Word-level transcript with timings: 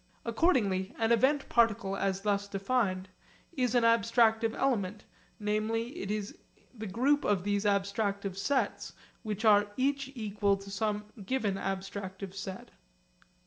Accordingly 0.25 0.95
an 0.97 1.11
event 1.11 1.47
particle 1.47 1.95
as 1.95 2.21
thus 2.21 2.47
defined 2.47 3.09
is 3.55 3.75
an 3.75 3.83
abstractive 3.83 4.55
element, 4.55 5.03
namely 5.39 5.89
it 5.95 6.09
is 6.09 6.39
the 6.73 6.87
group 6.87 7.23
of 7.23 7.43
those 7.43 7.65
abstractive 7.65 8.35
sets 8.35 8.93
which 9.21 9.45
are 9.45 9.67
each 9.77 10.11
equal 10.15 10.57
to 10.57 10.71
some 10.71 11.05
given 11.23 11.53
abstractive 11.53 12.33
set. 12.33 12.71